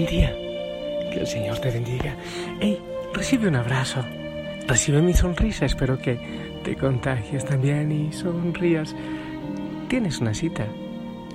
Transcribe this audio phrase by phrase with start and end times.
[0.00, 0.34] Buen día.
[1.12, 2.16] Que el Señor te bendiga.
[2.58, 2.80] Hey,
[3.12, 4.02] recibe un abrazo.
[4.66, 5.66] Recibe mi sonrisa.
[5.66, 6.18] Espero que
[6.64, 8.96] te contagies también y sonrías.
[9.88, 10.64] Tienes una cita.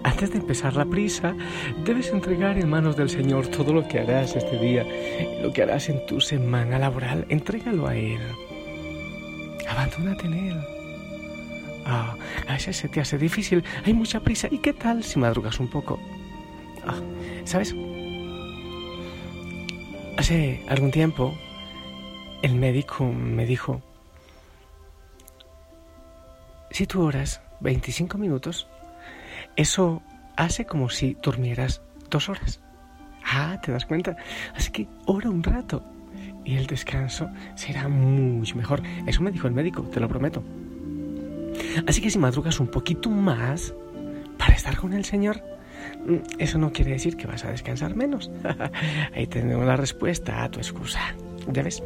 [0.01, 1.35] Antes de empezar la prisa,
[1.83, 4.83] debes entregar en manos del Señor todo lo que harás este día,
[5.43, 7.27] lo que harás en tu semana laboral.
[7.29, 8.21] Entrégalo a Él.
[9.69, 10.59] Abandónate en Él.
[11.85, 12.15] Ah,
[12.47, 14.47] a veces se te hace difícil, hay mucha prisa.
[14.49, 15.99] ¿Y qué tal si madrugas un poco?
[16.87, 16.99] Ah,
[17.43, 17.75] ¿Sabes?
[20.17, 21.35] Hace algún tiempo
[22.41, 23.81] el médico me dijo,
[26.71, 28.67] si tú oras 25 minutos,
[29.55, 30.01] eso
[30.35, 32.61] hace como si durmieras dos horas.
[33.25, 34.15] Ah, ¿te das cuenta?
[34.55, 35.83] Así que ora un rato
[36.45, 38.83] y el descanso será mucho mejor.
[39.07, 40.43] Eso me dijo el médico, te lo prometo.
[41.87, 43.73] Así que si madrugas un poquito más
[44.37, 45.41] para estar con el Señor,
[46.37, 48.31] eso no quiere decir que vas a descansar menos.
[49.15, 50.99] Ahí tenemos la respuesta a tu excusa.
[51.51, 51.83] ¿Ya ves?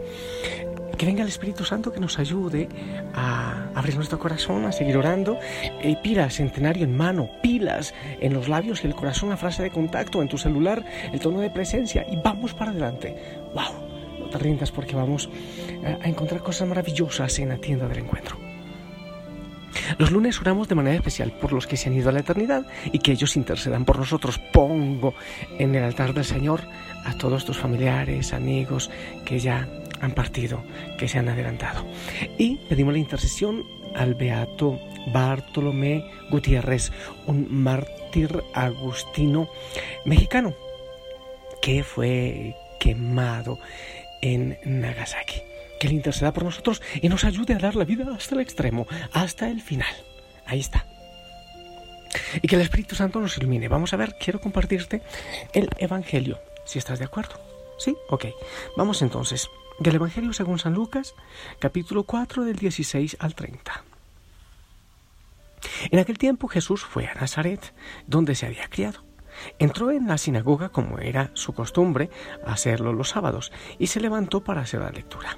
[0.98, 2.68] Que venga el Espíritu Santo que nos ayude
[3.14, 5.40] a abrir nuestro corazón, a seguir orando.
[5.82, 9.72] Y pilas, centenario en mano, pilas en los labios y el corazón, la frase de
[9.72, 12.06] contacto, en tu celular, el tono de presencia.
[12.12, 13.16] Y vamos para adelante.
[13.54, 14.20] ¡Wow!
[14.20, 15.30] No te rindas porque vamos
[16.04, 18.49] a encontrar cosas maravillosas en la tienda del encuentro.
[19.98, 22.66] Los lunes oramos de manera especial por los que se han ido a la eternidad
[22.92, 24.40] y que ellos intercedan por nosotros.
[24.54, 25.14] Pongo
[25.58, 26.62] en el altar del Señor
[27.06, 28.90] a todos tus familiares, amigos
[29.26, 29.68] que ya
[30.02, 30.64] han partido,
[30.98, 31.86] que se han adelantado.
[32.38, 33.64] Y pedimos la intercesión
[33.96, 34.80] al beato
[35.12, 36.92] Bartolomé Gutiérrez,
[37.26, 39.50] un mártir agustino
[40.06, 40.54] mexicano
[41.62, 43.60] que fue quemado
[44.22, 45.49] en Nagasaki
[45.80, 48.88] que Él interceda por nosotros y nos ayude a dar la vida hasta el extremo,
[49.14, 49.94] hasta el final.
[50.46, 50.86] Ahí está.
[52.42, 53.68] Y que el Espíritu Santo nos ilumine.
[53.68, 55.02] Vamos a ver, quiero compartirte
[55.54, 57.40] el Evangelio, si estás de acuerdo.
[57.78, 57.96] ¿Sí?
[58.10, 58.26] Ok.
[58.76, 59.48] Vamos entonces.
[59.80, 61.16] Del Evangelio según San Lucas,
[61.60, 63.84] capítulo 4 del 16 al 30.
[65.92, 67.74] En aquel tiempo Jesús fue a Nazaret,
[68.06, 69.04] donde se había criado.
[69.58, 72.10] Entró en la sinagoga como era su costumbre
[72.46, 75.38] hacerlo los sábados y se levantó para hacer la lectura.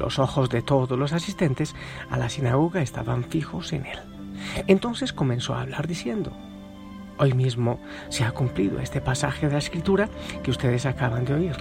[0.00, 1.74] Los ojos de todos los asistentes
[2.08, 3.98] a la sinagoga estaban fijos en él.
[4.66, 6.32] Entonces comenzó a hablar diciendo,
[7.18, 7.78] Hoy mismo
[8.08, 10.08] se ha cumplido este pasaje de la escritura
[10.42, 11.56] que ustedes acaban de oír.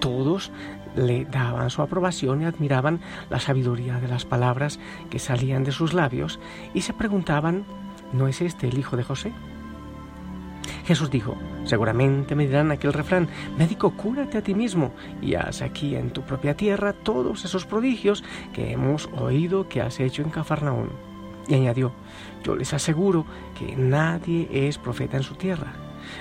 [0.00, 0.50] Todos
[0.96, 2.98] le daban su aprobación y admiraban
[3.30, 6.40] la sabiduría de las palabras que salían de sus labios
[6.74, 7.64] y se preguntaban,
[8.12, 9.32] ¿no es este el hijo de José?
[10.88, 15.94] Jesús dijo, seguramente me dirán aquel refrán, médico, cúrate a ti mismo y haz aquí
[15.94, 18.24] en tu propia tierra todos esos prodigios
[18.54, 20.88] que hemos oído que has hecho en Cafarnaún.
[21.46, 21.92] Y añadió,
[22.42, 23.26] yo les aseguro
[23.58, 25.74] que nadie es profeta en su tierra.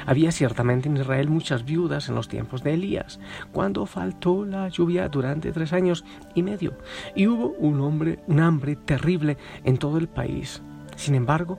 [0.05, 3.21] Había ciertamente en Israel muchas viudas en los tiempos de Elías,
[3.53, 6.03] cuando faltó la lluvia durante tres años
[6.35, 6.77] y medio,
[7.15, 7.79] y hubo un,
[8.27, 10.61] un hambre terrible en todo el país.
[10.97, 11.57] Sin embargo,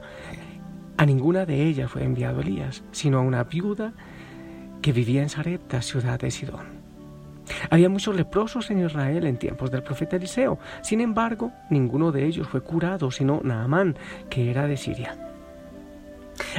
[0.99, 3.93] a ninguna de ellas fue enviado Elías, sino a una viuda
[4.83, 6.67] que vivía en Sarepta, ciudad de Sidón.
[7.71, 10.59] Había muchos leprosos en Israel en tiempos del profeta Eliseo.
[10.83, 13.97] Sin embargo, ninguno de ellos fue curado, sino Naamán,
[14.29, 15.17] que era de Siria.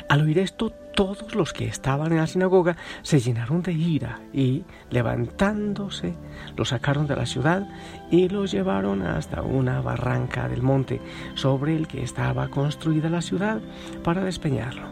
[0.08, 4.66] Al oír esto, todos los que estaban en la sinagoga se llenaron de ira y,
[4.90, 6.14] levantándose,
[6.58, 7.66] lo sacaron de la ciudad
[8.12, 11.00] y lo llevaron hasta una barranca del monte
[11.36, 13.62] sobre el que estaba construida la ciudad
[14.04, 14.90] para despeñarlo.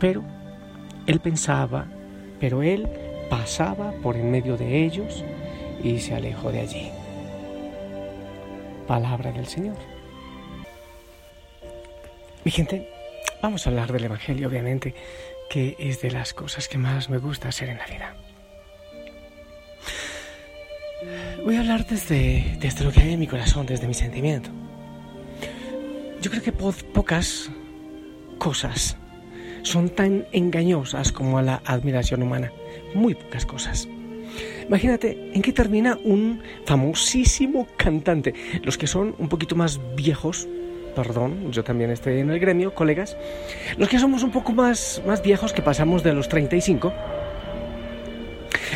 [0.00, 0.24] Pero
[1.06, 1.86] él pensaba,
[2.40, 2.88] pero él
[3.30, 5.24] pasaba por en medio de ellos
[5.84, 6.90] y se alejó de allí.
[8.88, 9.76] Palabra del Señor.
[12.44, 12.88] Mi gente,
[13.42, 14.94] vamos a hablar del Evangelio, obviamente,
[15.48, 18.16] que es de las cosas que más me gusta hacer en la vida.
[21.44, 24.50] Voy a hablar desde, desde lo que hay en mi corazón, desde mi sentimiento.
[26.20, 27.50] Yo creo que pocas
[28.38, 28.96] cosas
[29.62, 32.52] son tan engañosas como la admiración humana.
[32.94, 33.88] Muy pocas cosas.
[34.66, 38.34] Imagínate en qué termina un famosísimo cantante.
[38.62, 40.46] Los que son un poquito más viejos,
[40.94, 43.16] perdón, yo también estoy en el gremio, colegas.
[43.76, 46.92] Los que somos un poco más, más viejos, que pasamos de los 35,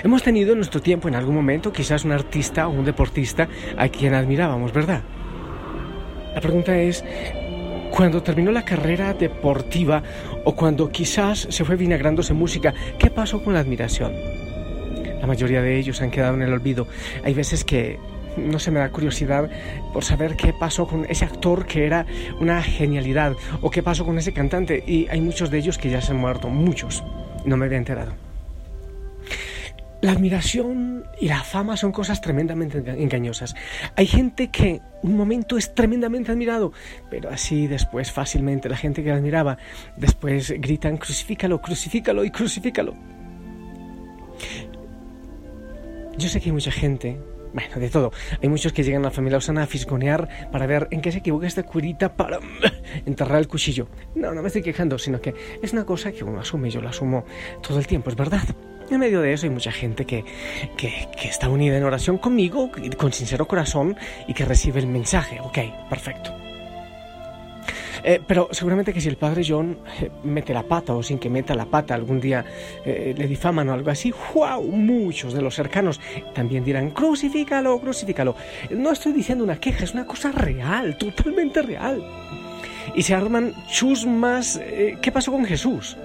[0.05, 3.89] hemos tenido en nuestro tiempo, en algún momento, quizás un artista o un deportista a
[3.89, 5.03] quien admirábamos, ¿verdad?
[6.35, 7.05] La pregunta es,
[7.91, 10.03] cuando terminó la carrera deportiva
[10.45, 14.13] o cuando quizás se fue vinagrándose música, ¿qué pasó con la admiración?
[15.21, 16.89] La mayoría de ellos han quedado en el olvido.
[17.23, 17.99] Hay veces que
[18.37, 19.51] no se me da curiosidad
[19.93, 22.07] por saber qué pasó con ese actor que era
[22.41, 26.01] una genialidad o qué pasó con ese cantante y hay muchos de ellos que ya
[26.01, 27.05] se han muerto, muchos.
[27.45, 28.13] No me había enterado.
[30.03, 33.55] La admiración y la fama son cosas tremendamente engañosas.
[33.95, 36.73] Hay gente que un momento es tremendamente admirado,
[37.09, 39.59] pero así después fácilmente la gente que admiraba
[39.97, 42.97] después gritan crucifícalo, crucifícalo y crucifícalo.
[46.19, 47.19] Yo sé que hay mucha gente,
[47.53, 48.13] bueno, de todo.
[48.43, 51.19] Hay muchos que llegan a la familia Osana a fisgonear para ver en qué se
[51.19, 52.39] equivoca esta curita para
[53.07, 53.89] enterrar el cuchillo.
[54.15, 56.91] No, no me estoy quejando, sino que es una cosa que uno asume, yo la
[56.91, 57.25] asumo
[57.61, 58.43] todo el tiempo, es verdad.
[58.91, 60.25] En medio de eso hay mucha gente que,
[60.77, 63.97] que, está unida en oración conmigo, con sincero corazón,
[64.29, 65.41] y que recibe el mensaje.
[65.41, 65.59] Ok,
[65.89, 66.42] perfecto.
[68.05, 71.31] Eh, pero seguramente que si el padre John eh, mete la pata o sin que
[71.31, 72.45] meta la pata algún día
[72.85, 74.63] eh, le difaman o algo así, ¡wow!
[74.63, 76.01] Muchos de los cercanos
[76.35, 78.35] también dirán, crucifícalo, crucifícalo.
[78.71, 82.03] No estoy diciendo una queja, es una cosa real, totalmente real.
[82.95, 84.61] Y se arman chusmas.
[85.01, 85.97] ¿Qué pasó con Jesús?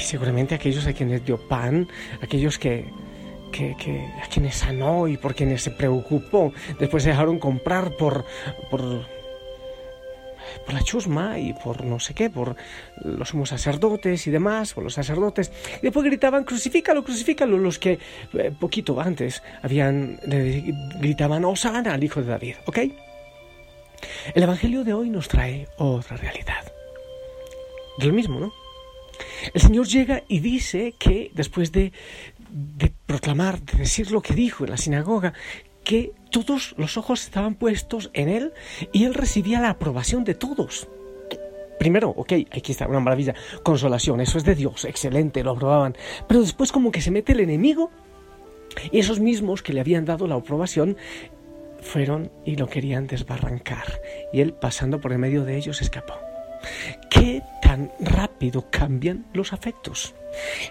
[0.00, 1.88] seguramente aquellos a quienes dio pan,
[2.20, 2.84] aquellos que,
[3.50, 3.74] que,
[4.22, 8.24] a quienes sanó y por quienes se preocupó, después se dejaron comprar por,
[8.70, 9.06] por,
[10.64, 12.56] por la chusma y por no sé qué, por
[13.02, 15.52] los sumos sacerdotes y demás, por los sacerdotes.
[15.78, 17.98] Y después gritaban, crucifícalo, crucifícalo, los que
[18.34, 20.18] eh, poquito antes habían,
[21.00, 22.78] gritaban, Osana al hijo de David, ¿ok?
[24.34, 26.72] El Evangelio de hoy nos trae otra realidad.
[27.98, 28.52] De lo mismo, ¿no?
[29.52, 31.92] El Señor llega y dice que después de,
[33.06, 35.32] proclamar, de decir lo que dijo en la sinagoga,
[35.90, 38.52] que todos los ojos estaban puestos en Él
[38.92, 40.86] y Él recibía la aprobación de todos.
[41.80, 43.34] Primero, ok, aquí está, una maravilla,
[43.64, 45.96] consolación, eso es de Dios, excelente, lo aprobaban.
[46.28, 47.90] Pero después como que se mete el enemigo
[48.92, 50.96] y esos mismos que le habían dado la aprobación
[51.80, 54.00] fueron y lo querían desbarrancar.
[54.32, 56.14] Y Él pasando por el medio de ellos escapó.
[57.10, 60.14] ¿Qué tan rápido cambian los afectos?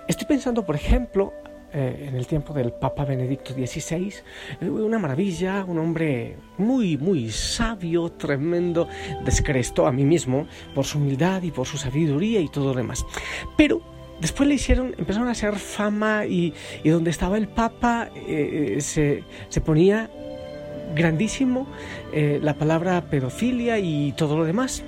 [0.08, 1.34] Estoy pensando, por ejemplo,
[1.74, 4.14] eh, en el tiempo del Papa Benedicto XVI,
[4.62, 8.88] eh, una maravilla, un hombre muy, muy sabio, tremendo,
[9.24, 13.06] descrestó a mí mismo por su humildad y por su sabiduría y todo lo demás.
[13.56, 13.82] Pero
[14.20, 19.62] después le hicieron, empezaron a hacer fama y, donde estaba el Papa eh, se, se,
[19.62, 20.10] ponía
[20.96, 21.68] grandísimo
[22.14, 24.84] la palabra pedofilia y todo lo demás.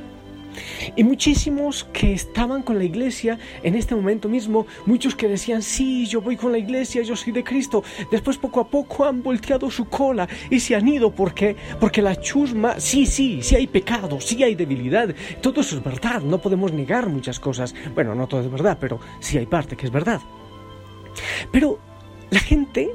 [0.95, 6.05] Y muchísimos que estaban con la iglesia en este momento mismo, muchos que decían, sí,
[6.05, 9.69] yo voy con la iglesia, yo soy de Cristo, después poco a poco han volteado
[9.69, 11.11] su cola y se han ido.
[11.11, 15.83] Porque, porque la chusma, sí, sí, sí hay pecado, sí hay debilidad, todo eso es
[15.83, 19.75] verdad, no podemos negar muchas cosas, bueno, no todo es verdad, pero sí hay parte
[19.75, 20.21] que es verdad.
[21.51, 21.79] Pero
[22.29, 22.91] la gente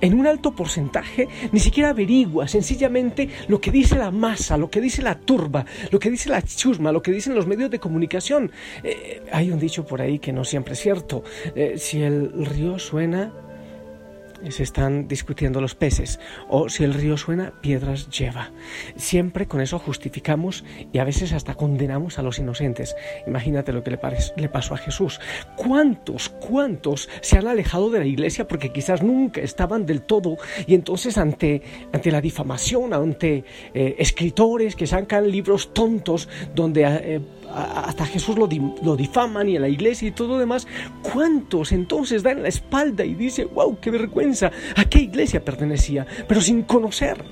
[0.00, 4.80] en un alto porcentaje ni siquiera averigua sencillamente lo que dice la masa, lo que
[4.80, 8.50] dice la turba, lo que dice la chusma, lo que dicen los medios de comunicación.
[8.82, 11.24] Eh, hay un dicho por ahí que no siempre es cierto.
[11.54, 13.32] Eh, si el río suena,
[14.48, 18.50] se están discutiendo los peces, o si el río suena, piedras lleva.
[18.96, 22.96] Siempre con eso justificamos y a veces hasta condenamos a los inocentes.
[23.26, 25.20] Imagínate lo que le, pasó a Jesús.
[25.56, 30.74] ¿Cuántos, cuántos se han alejado de la iglesia porque quizás nunca estaban del todo y
[30.74, 36.84] entonces ante, ante la difamación, ante eh, escritores que sacan libros tontos donde...
[36.84, 37.20] Eh,
[37.54, 38.48] hasta Jesús lo,
[38.82, 40.66] lo, difaman y a la iglesia y todo lo demás,
[41.12, 46.40] ¿cuántos entonces dan la espalda y dicen, wow, qué vergüenza, a qué iglesia pertenecía, pero
[46.40, 47.24] sin conocer?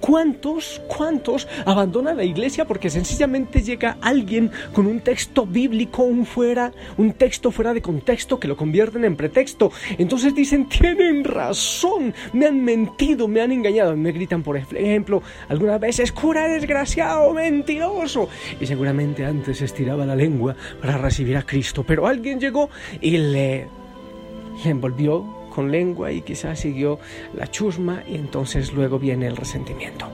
[0.00, 6.72] ¿Cuántos, cuántos abandonan la iglesia porque sencillamente llega alguien con un texto bíblico, un fuera,
[6.96, 9.70] un texto fuera de contexto que lo convierten en pretexto?
[9.98, 13.96] Entonces dicen, tienen razón, me han mentido, me han engañado.
[13.96, 18.28] Me gritan, por ejemplo, algunas veces, cura desgraciado, mentiroso.
[18.60, 22.70] Y seguramente antes estiraba la lengua para recibir a Cristo, pero alguien llegó
[23.00, 23.66] y le,
[24.64, 26.98] le envolvió con lengua y quizás siguió
[27.34, 30.06] la chusma y entonces luego viene el resentimiento.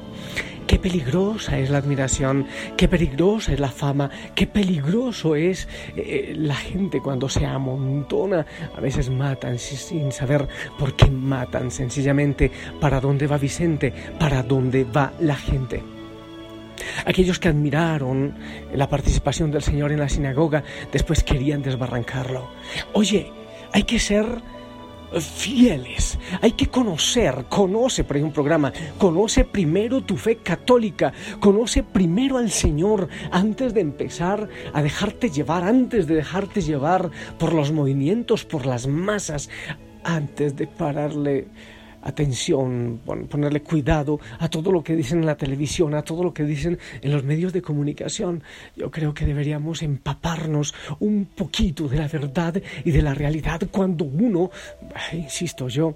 [0.66, 6.54] Qué peligrosa es la admiración, qué peligrosa es la fama, qué peligroso es eh, la
[6.54, 8.46] gente cuando se amontona.
[8.74, 10.48] A veces matan sin saber
[10.78, 12.50] por qué matan, sencillamente
[12.80, 15.82] para dónde va Vicente, para dónde va la gente.
[17.04, 18.34] Aquellos que admiraron
[18.72, 22.48] la participación del Señor en la sinagoga después querían desbarrancarlo.
[22.94, 23.30] Oye,
[23.72, 24.26] hay que ser
[25.20, 26.18] fieles.
[26.40, 32.50] Hay que conocer, conoce, por un programa, conoce primero tu fe católica, conoce primero al
[32.50, 38.66] Señor antes de empezar a dejarte llevar, antes de dejarte llevar por los movimientos, por
[38.66, 39.50] las masas,
[40.04, 41.48] antes de pararle
[42.04, 46.44] atención, ponerle cuidado a todo lo que dicen en la televisión, a todo lo que
[46.44, 48.42] dicen en los medios de comunicación.
[48.76, 54.04] Yo creo que deberíamos empaparnos un poquito de la verdad y de la realidad cuando
[54.04, 54.50] uno,
[55.12, 55.94] insisto, yo,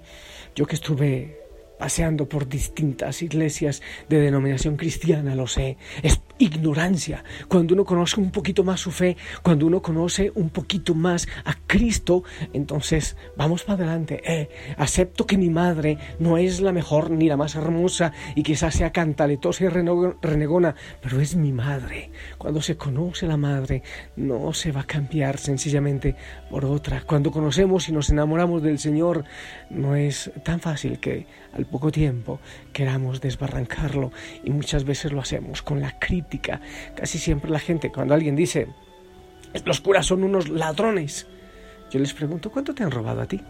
[0.55, 1.37] yo que estuve
[1.77, 7.23] paseando por distintas iglesias de denominación cristiana, lo sé, es ignorancia.
[7.47, 11.53] Cuando uno conoce un poquito más su fe, cuando uno conoce un poquito más a
[11.67, 14.21] Cristo, entonces vamos para adelante.
[14.25, 18.75] Eh, acepto que mi madre no es la mejor ni la más hermosa y quizás
[18.75, 22.11] sea cantaletosa y renegona, pero es mi madre.
[22.37, 23.83] Cuando se conoce la madre,
[24.15, 26.15] no se va a cambiar sencillamente
[26.49, 27.01] por otra.
[27.01, 29.25] Cuando conocemos y nos enamoramos del Señor,
[29.69, 32.39] no es tan fácil que al poco tiempo
[32.71, 34.11] queramos desbarrancarlo
[34.43, 36.28] y muchas veces lo hacemos con la crítica.
[36.95, 38.67] Casi siempre la gente, cuando alguien dice,
[39.65, 41.27] los curas son unos ladrones,
[41.89, 43.41] yo les pregunto, ¿cuánto te han robado a ti?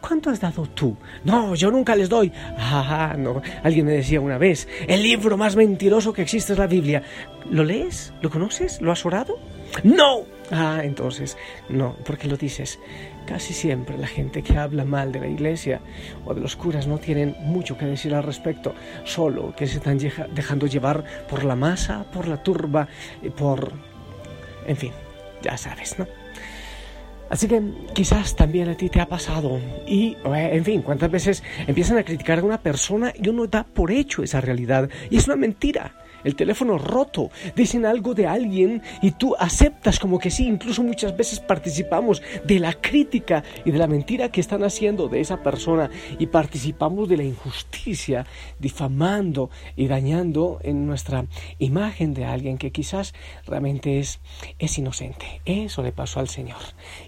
[0.00, 0.96] ¿Cuánto has dado tú?
[1.24, 2.30] No, yo nunca les doy.
[2.58, 3.42] Ah, no.
[3.62, 7.02] Alguien me decía una vez, el libro más mentiroso que existe es la Biblia.
[7.50, 8.12] ¿Lo lees?
[8.20, 8.80] ¿Lo conoces?
[8.80, 9.38] ¿Lo has orado?
[9.82, 10.35] No.
[10.50, 11.36] Ah, entonces,
[11.68, 12.78] no, ¿por qué lo dices?
[13.26, 15.80] Casi siempre la gente que habla mal de la iglesia
[16.24, 18.74] o de los curas no tienen mucho que decir al respecto,
[19.04, 22.86] solo que se están dejando llevar por la masa, por la turba,
[23.22, 23.72] y por...
[24.66, 24.92] en fin,
[25.42, 26.06] ya sabes, ¿no?
[27.28, 27.60] Así que
[27.92, 29.58] quizás también a ti te ha pasado.
[29.84, 33.64] Y, eh, en fin, cuántas veces empiezan a criticar a una persona y uno da
[33.64, 34.88] por hecho esa realidad.
[35.10, 40.18] Y es una mentira el teléfono roto, dicen algo de alguien y tú aceptas como
[40.18, 44.64] que sí, incluso muchas veces participamos de la crítica y de la mentira que están
[44.64, 48.26] haciendo de esa persona y participamos de la injusticia,
[48.58, 51.26] difamando y dañando en nuestra
[51.60, 53.14] imagen de alguien que quizás
[53.46, 54.18] realmente es,
[54.58, 55.40] es inocente.
[55.44, 56.58] Eso le pasó al Señor.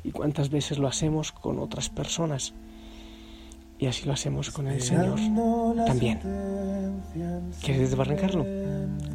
[0.05, 2.55] ¿Y cuántas veces lo hacemos con otras personas?
[3.81, 5.19] Y así lo hacemos con el Señor
[5.87, 6.19] también.
[7.63, 8.45] ¿Quieres desbarrancarlo?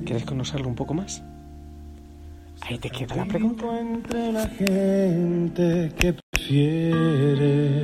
[0.05, 1.21] ¿Quieres conocerlo un poco más?
[2.61, 3.65] Ahí te queda la pregunta.
[3.77, 7.83] Entre la gente que prefiere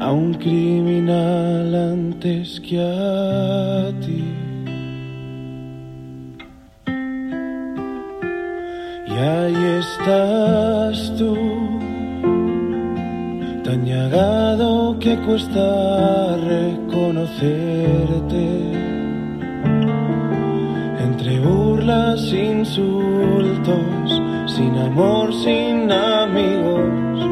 [0.00, 4.24] a un criminal antes que a ti.
[9.06, 11.89] Y ahí estás tú
[13.70, 13.86] tan
[14.98, 18.46] que cuesta reconocerte.
[20.98, 27.28] Entre burlas, insultos, sin amor, sin amigos,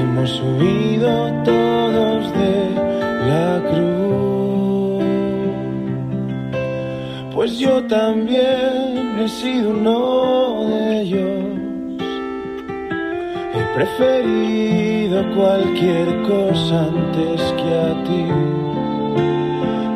[0.00, 2.70] hemos subido todos de
[3.30, 5.04] la cruz.
[7.34, 10.17] Pues yo también he sido uno
[13.78, 18.24] preferido cualquier cosa antes que a ti.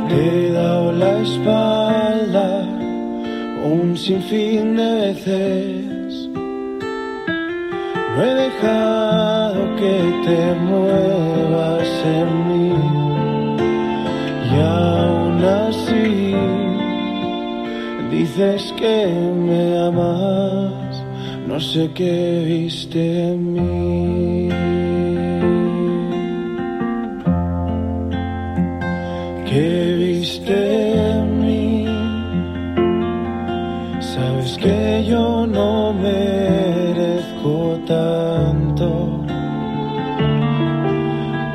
[0.08, 2.48] Te he dado la espalda
[3.64, 6.28] un sinfín de veces.
[8.14, 9.96] No he dejado que
[10.26, 12.74] te muevas en mí
[14.52, 16.34] y aún así
[18.12, 19.06] dices que
[19.46, 20.81] me amas,
[21.52, 24.48] no sé qué viste en mí.
[29.50, 30.58] ¿Qué viste
[31.10, 31.84] en mí?
[34.00, 38.88] Sabes que yo no merezco tanto,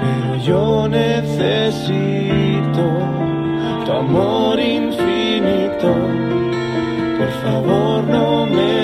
[0.01, 2.83] pero yo necesito
[3.83, 5.89] tu amor infinito.
[7.17, 8.76] Por favor, no me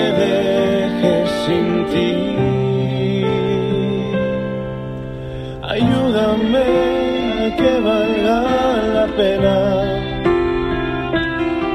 [9.16, 9.56] pena.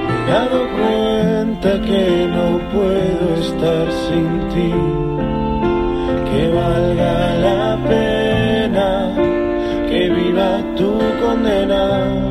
[0.07, 4.71] Me he dado cuenta que no puedo estar sin ti.
[6.29, 7.15] Que valga
[7.45, 8.89] la pena
[9.89, 10.91] que viva tu
[11.21, 12.29] condena.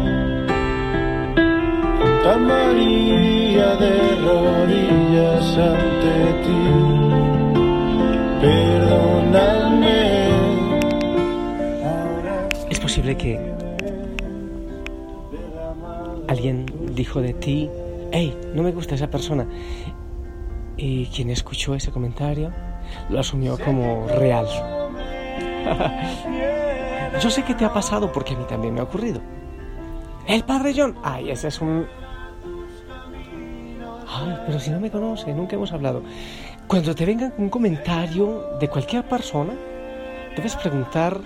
[2.36, 6.62] María de rodillas ante ti.
[8.40, 10.00] Perdóname.
[11.84, 13.47] Ahora Es posible que
[17.08, 17.70] dijo de ti,
[18.12, 19.46] hey, no me gusta esa persona.
[20.76, 22.52] Y quien escuchó ese comentario
[23.08, 24.46] lo asumió como real.
[27.18, 29.22] Yo sé que te ha pasado porque a mí también me ha ocurrido.
[30.26, 31.86] El padre John, ay, ese es un...
[34.06, 36.02] Ay, pero si no me conoce, nunca hemos hablado.
[36.66, 39.54] Cuando te vengan con un comentario de cualquier persona,
[40.36, 41.18] debes preguntar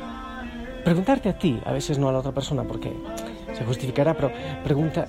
[0.84, 2.92] preguntarte a ti, a veces no a la otra persona porque
[3.52, 4.32] se justificará, pero
[4.64, 5.06] pregunta,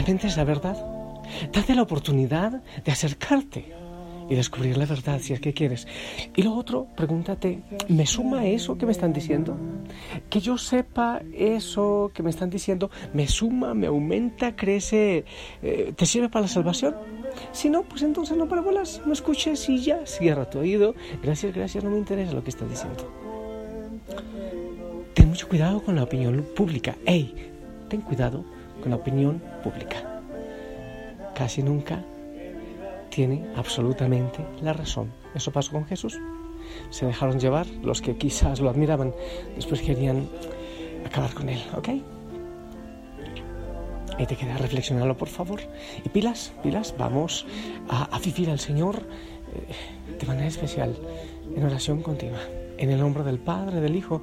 [0.00, 0.78] ¿realmente es la verdad?
[1.52, 3.70] Date la oportunidad de acercarte
[4.30, 5.86] y descubrir la verdad si es que quieres.
[6.34, 9.58] Y lo otro, pregúntate, ¿me suma eso que me están diciendo?
[10.30, 15.26] Que yo sepa eso que me están diciendo, ¿me suma, me aumenta, crece,
[15.62, 16.94] eh, te sirve para la salvación?
[17.52, 20.94] Si no, pues entonces no parabolas, no escuches y ya, cierra tu oído.
[21.22, 23.06] Gracias, gracias, no me interesa lo que están diciendo.
[25.12, 26.96] Ten mucho cuidado con la opinión pública.
[27.04, 27.34] ¡Ey!
[27.90, 28.44] Ten cuidado
[28.80, 30.20] con la opinión pública.
[31.34, 32.04] Casi nunca
[33.10, 35.12] tiene absolutamente la razón.
[35.34, 36.18] Eso pasó con Jesús.
[36.90, 39.12] Se dejaron llevar los que quizás lo admiraban,
[39.56, 40.28] después querían
[41.04, 41.88] acabar con él, ¿ok?
[44.18, 45.60] Y te queda reflexionarlo, por favor.
[46.04, 47.46] Y pilas, pilas, vamos
[47.88, 49.02] a, a vivir al Señor
[49.54, 50.94] eh, de manera especial,
[51.54, 52.40] en oración continua.
[52.78, 54.22] En el nombre del Padre, del Hijo,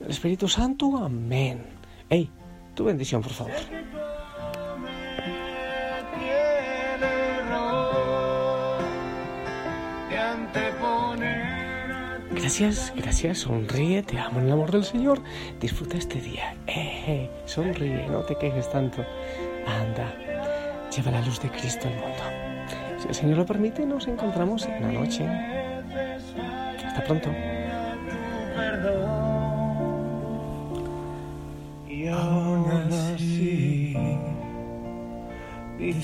[0.00, 0.96] del Espíritu Santo.
[0.96, 1.64] Amén.
[2.08, 2.30] Ey,
[2.74, 3.52] tu bendición, por favor.
[12.30, 15.20] Gracias, gracias, sonríe, te amo en el amor del Señor.
[15.60, 16.54] Disfruta este día.
[16.66, 19.04] Eh, eh, sonríe, no te quejes tanto.
[19.66, 20.14] Anda,
[20.94, 22.22] lleva la luz de Cristo al mundo.
[23.00, 25.26] Si el Señor lo permite, nos encontramos en la noche.
[26.86, 27.30] Hasta pronto.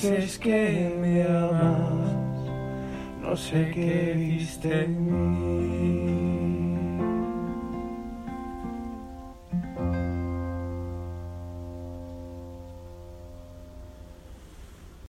[0.00, 2.14] Dices que me amas,
[3.20, 5.49] no sé qué viste en mí.